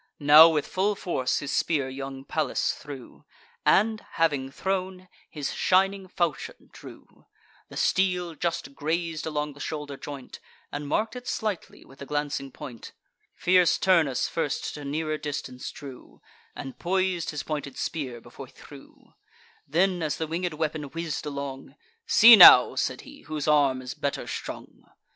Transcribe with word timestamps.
Now 0.17 0.49
with 0.49 0.65
full 0.65 0.95
force 0.95 1.37
his 1.37 1.51
spear 1.51 1.87
young 1.87 2.25
Pallas 2.25 2.71
threw, 2.73 3.23
And, 3.67 4.01
having 4.13 4.49
thrown, 4.49 5.07
his 5.29 5.53
shining 5.53 6.07
falchion 6.07 6.71
drew 6.71 7.27
The 7.69 7.77
steel 7.77 8.33
just 8.33 8.73
graz'd 8.73 9.27
along 9.27 9.53
the 9.53 9.59
shoulder 9.59 9.97
joint, 9.97 10.39
And 10.71 10.87
mark'd 10.87 11.15
it 11.15 11.27
slightly 11.27 11.85
with 11.85 11.99
the 11.99 12.07
glancing 12.07 12.49
point, 12.49 12.93
Fierce 13.35 13.77
Turnus 13.77 14.27
first 14.27 14.73
to 14.73 14.83
nearer 14.83 15.19
distance 15.19 15.69
drew, 15.69 16.19
And 16.55 16.79
pois'd 16.79 17.29
his 17.29 17.43
pointed 17.43 17.77
spear, 17.77 18.19
before 18.19 18.47
he 18.47 18.53
threw: 18.53 19.13
Then, 19.67 20.01
as 20.01 20.17
the 20.17 20.25
winged 20.25 20.55
weapon 20.55 20.81
whizz'd 20.85 21.27
along, 21.27 21.75
"See 22.07 22.35
now," 22.35 22.73
said 22.73 23.01
he, 23.01 23.21
"whose 23.21 23.47
arm 23.47 23.83
is 23.83 23.93
better 23.93 24.25
strung." 24.25 24.81